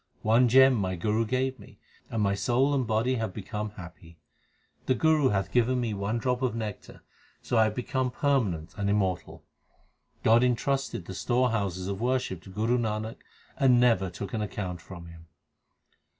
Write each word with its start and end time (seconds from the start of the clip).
One 0.23 0.47
gem 0.49 0.73
my 0.73 0.95
Guru 0.95 1.25
gave 1.27 1.59
me, 1.59 1.77
and 2.09 2.23
my 2.23 2.33
soul 2.33 2.73
and 2.73 2.87
body 2.87 3.17
have 3.17 3.35
become 3.35 3.69
happy. 3.73 4.17
The 4.87 4.95
Guru 4.95 5.29
hath 5.29 5.51
given 5.51 5.79
me 5.79 5.93
one 5.93 6.17
drop 6.17 6.41
of 6.41 6.55
nectar, 6.55 7.03
so 7.43 7.59
I 7.59 7.65
have 7.65 7.75
become 7.75 8.09
permanent 8.09 8.73
and 8.79 8.89
immortal. 8.89 9.43
God 10.23 10.43
entrusted 10.43 11.05
the 11.05 11.13
storehouses 11.13 11.87
of 11.87 12.01
worship 12.01 12.41
to 12.45 12.49
Guru 12.49 12.79
Nanak, 12.79 13.17
and 13.59 13.79
never 13.79 14.09
took 14.09 14.33
an 14.33 14.41
account 14.41 14.81
from 14.81 15.05
him. 15.05 15.27